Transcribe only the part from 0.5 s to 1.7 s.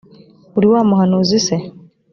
uri wa muhanuzi se